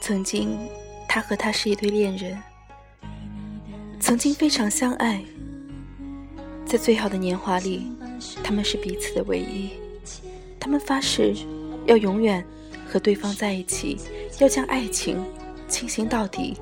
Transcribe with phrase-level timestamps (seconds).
[0.00, 0.58] 曾经，
[1.08, 2.40] 他和她是一对恋人，
[3.98, 5.24] 曾经非常相爱，
[6.66, 7.90] 在最好的年华里，
[8.42, 9.70] 他们是彼此的唯一。
[10.60, 11.34] 他们发誓
[11.86, 12.44] 要永远
[12.88, 13.98] 和对方在一起，
[14.38, 15.24] 要将爱情
[15.68, 16.56] 进行到底。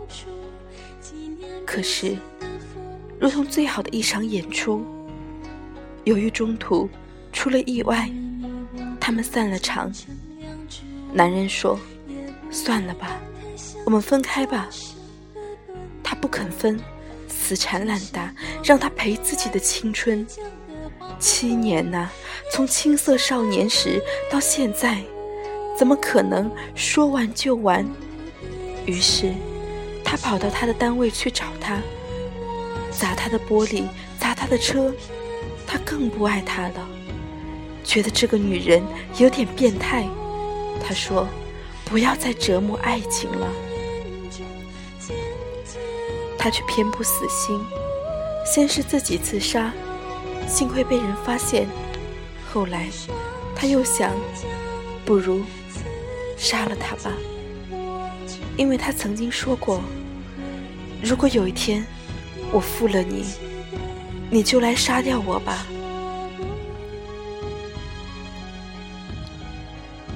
[1.66, 2.16] 可是，
[3.18, 4.84] 如同最好的一场演出，
[6.04, 6.88] 由于中途
[7.32, 8.10] 出了意外，
[9.00, 9.90] 他们散了场。
[11.12, 11.78] 男人说
[12.50, 13.20] ：“算了吧。”
[13.84, 14.68] 我们分开吧。
[16.02, 16.78] 他不肯分，
[17.28, 20.26] 死缠烂打，让他赔自己的青春。
[21.18, 22.10] 七年呐，
[22.50, 25.02] 从青涩少年时到现在，
[25.82, 27.84] 怎么可能说完就完？
[28.86, 29.34] 于是，
[30.04, 31.82] 他跑到他的单位去找他，
[32.92, 33.82] 砸他的玻璃，
[34.16, 34.94] 砸他的车。
[35.66, 36.88] 他更不爱他了，
[37.82, 38.80] 觉得这个女人
[39.18, 40.06] 有点变态。
[40.86, 41.26] 他说
[41.84, 43.48] ：“不要再折磨爱情了。”
[46.38, 47.60] 他却偏不死心，
[48.46, 49.72] 先是自己自杀，
[50.46, 51.66] 幸亏被人发现。
[52.52, 52.88] 后来，
[53.56, 54.12] 他又想，
[55.04, 55.42] 不如
[56.36, 57.12] 杀了他吧，
[58.56, 59.82] 因为他曾经说过，
[61.02, 61.84] 如果有一天
[62.52, 63.26] 我负了你，
[64.30, 65.66] 你就来杀掉我吧。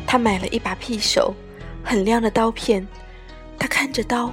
[0.06, 1.34] 他买了一把匕首，
[1.83, 2.87] 很亮的刀片，
[3.59, 4.33] 他看着刀。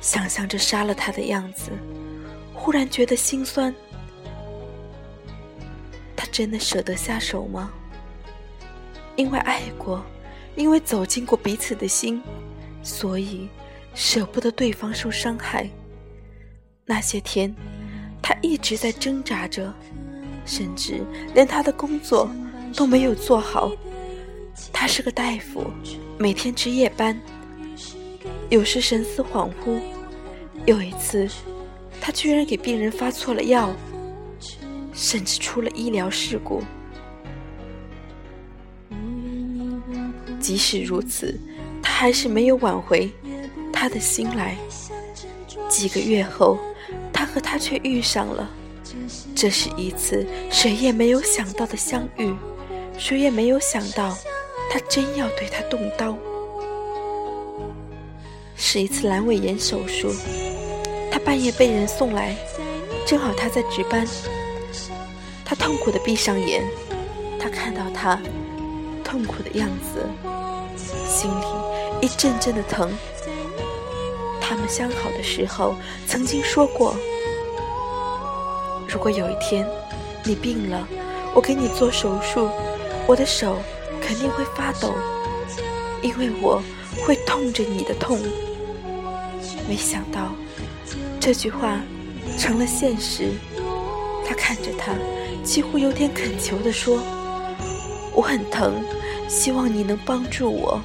[0.00, 1.70] 想象着杀了他的样子，
[2.52, 3.72] 忽然觉得心酸。
[6.16, 7.70] 他真的舍得下手吗？
[9.16, 10.04] 因为爱过，
[10.56, 12.22] 因为走进过彼此的心，
[12.82, 13.48] 所以
[13.94, 15.68] 舍不得对方受伤害。
[16.84, 17.54] 那些天，
[18.20, 19.72] 他一直在挣扎着，
[20.44, 21.04] 甚至
[21.34, 22.30] 连他的工作
[22.74, 23.70] 都没有做好。
[24.72, 25.70] 他是个大夫，
[26.18, 27.18] 每天值夜班。
[28.50, 29.80] 有时神思恍惚，
[30.66, 31.28] 有一次，
[32.00, 33.74] 他居然给病人发错了药，
[34.92, 36.62] 甚至出了医疗事故。
[40.42, 41.38] 即使如此，
[41.80, 43.08] 他还是没有挽回
[43.72, 44.56] 他的心来。
[45.68, 46.58] 几个月后，
[47.12, 48.50] 他和他却遇上了，
[49.34, 52.34] 这是一次谁也没有想到的相遇，
[52.98, 54.14] 谁也没有想到，
[54.70, 56.18] 他真要对他动刀。
[58.56, 60.12] 是一次阑尾炎手术，
[61.10, 62.36] 他半夜被人送来，
[63.06, 64.06] 正好他在值班。
[65.44, 66.62] 他痛苦的闭上眼，
[67.38, 68.20] 他看到他
[69.02, 70.08] 痛苦的样子，
[71.06, 71.44] 心里
[72.00, 72.90] 一阵阵的疼。
[74.40, 75.74] 他们相好的时候
[76.06, 76.94] 曾经说过，
[78.86, 79.66] 如果有一天
[80.24, 80.86] 你病了，
[81.34, 82.50] 我给你做手术，
[83.06, 83.56] 我的手
[84.00, 84.92] 肯定会发抖，
[86.02, 86.62] 因为我
[87.06, 88.18] 会痛着你的痛。
[89.68, 90.32] 没想到，
[91.18, 91.80] 这句话
[92.38, 93.32] 成了现实。
[94.26, 94.92] 他看着他，
[95.42, 96.98] 几乎有点恳求地说
[98.14, 98.84] ：“我很疼，
[99.28, 100.80] 希望你能帮助我。”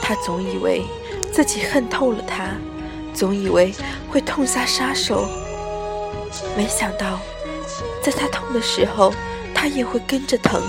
[0.00, 0.82] 他总以为
[1.32, 2.50] 自己恨透了他，
[3.12, 3.74] 总以为
[4.08, 5.26] 会痛下杀手。
[6.56, 7.18] 没想到，
[8.00, 9.12] 在他痛的时候，
[9.52, 10.62] 他也会跟着疼。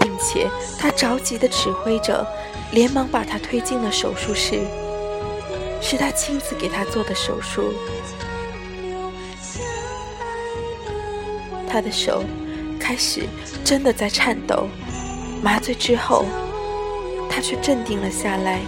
[0.00, 2.26] 并且他着急地指挥着，
[2.72, 4.60] 连忙把他推进了手术室。
[5.80, 7.72] 是他亲自给他做的手术。
[11.68, 12.24] 他的手
[12.80, 13.22] 开始
[13.64, 14.68] 真的在颤抖，
[15.42, 16.24] 麻醉之后，
[17.30, 18.60] 他却镇定了下来。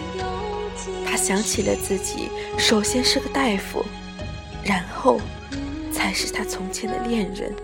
[1.07, 3.85] 他想起了自己首先是个大夫，
[4.65, 5.21] 然后
[5.93, 7.55] 才是他从前的恋人。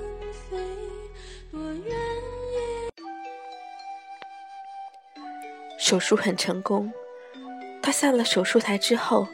[5.78, 6.92] 手术很成功，
[7.86, 9.28] 他下了手术台之后，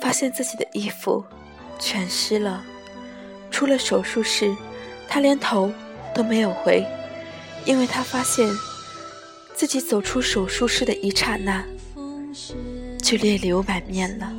[0.00, 1.24] 发现自己的衣服
[1.76, 2.64] 全湿了。
[3.50, 4.54] 出了手术室，
[5.08, 5.72] 他连头
[6.14, 6.86] 都没有回，
[7.64, 8.48] 因为他发现
[9.56, 11.64] 自己走出手术室的一刹那，
[13.02, 14.32] 就泪流满面了。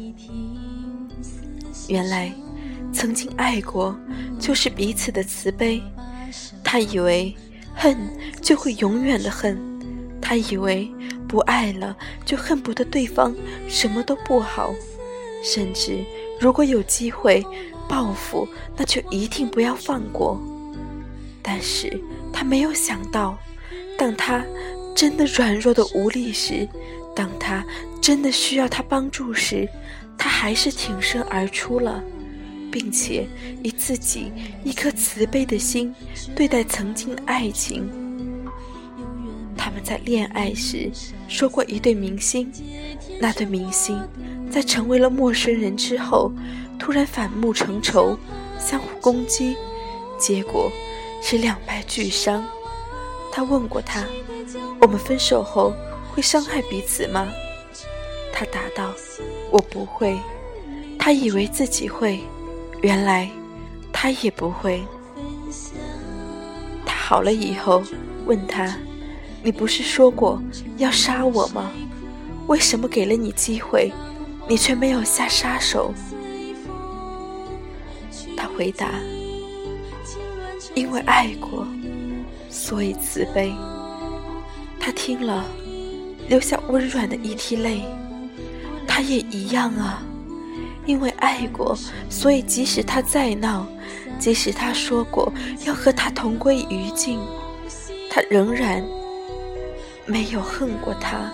[1.89, 2.31] 原来，
[2.93, 3.99] 曾经爱过
[4.39, 5.83] 就是彼此的慈悲。
[6.63, 7.35] 他以为
[7.75, 7.97] 恨
[8.41, 9.59] 就会永远的恨，
[10.21, 10.89] 他以为。
[11.35, 11.93] 不爱了，
[12.23, 13.35] 就恨不得对方
[13.67, 14.73] 什么都不好，
[15.43, 16.01] 甚至
[16.39, 17.45] 如果有机会，
[17.89, 18.47] 报复
[18.77, 20.39] 那就一定不要放过。
[21.43, 22.01] 但是
[22.31, 23.37] 他没有想到，
[23.97, 24.45] 当他
[24.95, 26.65] 真的软弱的无力时，
[27.13, 27.61] 当他
[28.01, 29.67] 真的需要他帮助时，
[30.17, 32.01] 他还是挺身而出了，
[32.71, 33.27] 并且
[33.61, 34.31] 以自己
[34.63, 35.93] 一颗慈悲的心
[36.33, 38.04] 对待曾经的爱情。
[39.75, 40.89] 他们在恋爱时
[41.27, 42.49] 说过一对明星，
[43.19, 44.01] 那对明星
[44.49, 46.31] 在成为了陌生人之后，
[46.79, 48.17] 突然反目成仇，
[48.57, 49.57] 相互攻击，
[50.17, 50.71] 结果
[51.21, 52.41] 是两败俱伤。
[53.33, 54.05] 他问过他
[54.79, 55.73] ：“我们分手后
[56.13, 57.27] 会伤害彼此吗？”
[58.31, 58.93] 他答道
[59.51, 60.17] ：“我不会。”
[60.97, 62.21] 他以为自己会，
[62.81, 63.29] 原来
[63.91, 64.81] 他也不会。
[66.85, 67.83] 他好了以后
[68.25, 68.73] 问他。
[69.45, 70.41] 你不是说过
[70.77, 71.69] 要杀我吗？
[72.47, 73.93] 为什么给了你机会，
[74.49, 75.93] 你却没有下杀手？
[78.35, 78.89] 他回答
[80.73, 81.67] ：“因为爱过，
[82.49, 83.53] 所以慈悲。”
[84.81, 85.45] 他听了，
[86.27, 87.83] 流下温软的一滴泪。
[88.87, 90.01] 他也一样啊，
[90.87, 91.77] 因为爱过，
[92.09, 93.67] 所以即使他再闹，
[94.17, 95.31] 即使他说过
[95.67, 97.19] 要和他同归于尽，
[98.09, 98.83] 他仍然。
[100.05, 101.31] 没有恨过他。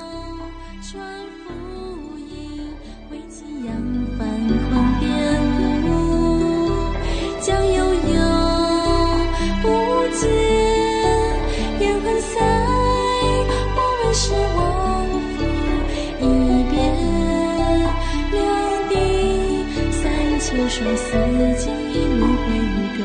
[20.44, 21.12] 秋霜四
[21.58, 21.70] 季，
[22.18, 23.00] 轮回无根，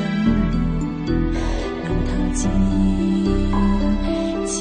[1.85, 2.86] 浪淘尽。